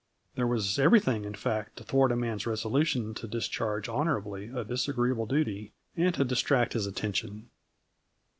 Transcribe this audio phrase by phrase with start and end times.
[0.33, 5.27] There was everything, in fact, to thwart a man's resolution to discharge honorably a disagreeable
[5.27, 7.51] duty, and to distract his attention.